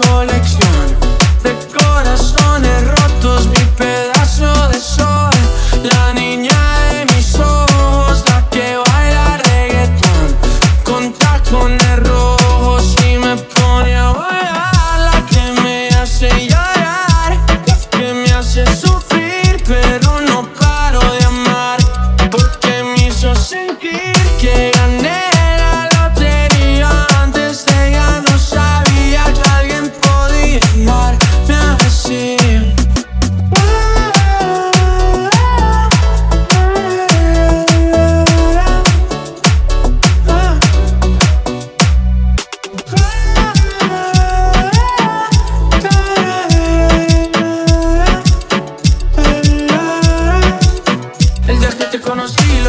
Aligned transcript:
con 0.00 0.39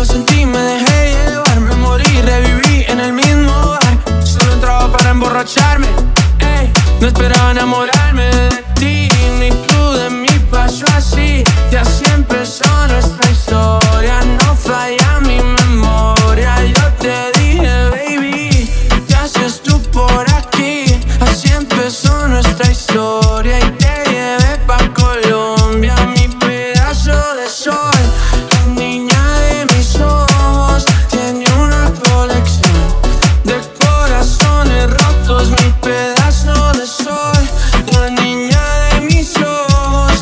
yo 0.02 0.06
sentí, 0.06 0.46
me 0.48 0.58
dejé 0.58 1.16
llevar, 1.30 1.60
me 1.60 1.76
morí, 1.76 2.22
reviví 2.24 2.86
en 2.88 3.00
el 3.02 3.14
mismo 3.14 3.54
bar. 3.54 4.26
Solo 4.26 4.54
entraba 4.54 4.92
para 4.92 5.12
emborracharme, 5.12 5.88
ey, 6.40 6.72
no 7.00 7.08
esperaba 7.08 7.52
enamorarme. 7.52 8.11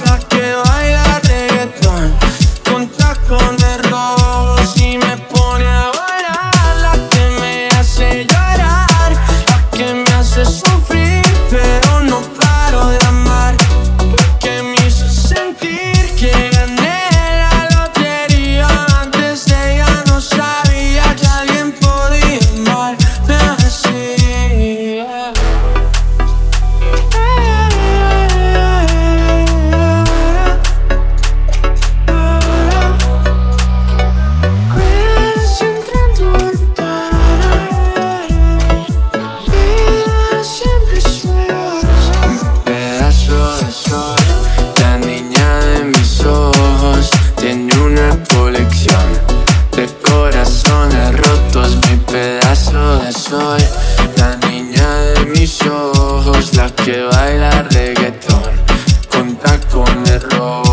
La 0.06 0.20
que 0.30 0.54
baila 0.66 1.20
reggaetón, 1.24 2.14
con 2.70 2.88
tacones 2.90 3.90
robos 3.90 4.78
y 4.78 4.98
me 4.98 5.18
pone 5.18 5.66
a 5.66 5.92
varar. 5.92 6.76
La 6.82 6.94
que 7.10 7.30
me 7.40 7.68
hace 7.70 8.26
llorar, 8.26 9.14
la 9.48 9.70
que 9.72 9.94
me 9.94 10.12
hace 10.14 10.46
sufrir, 10.46 11.24
pero 11.50 12.02
no 12.02 12.22
paro 12.22 12.88
de 12.88 12.98
ver. 12.98 13.09
mis 55.40 55.62
ojos 55.62 56.54
la 56.58 56.70
que 56.70 57.02
baila 57.04 57.64
reggaetón 57.72 58.52
con 59.10 59.38
tacones 59.38 60.22
rojos. 60.34 60.69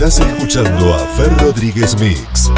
Estás 0.00 0.20
escuchando 0.20 0.94
a 0.94 0.98
Fer 1.16 1.36
Rodríguez 1.38 1.98
Mix. 1.98 2.48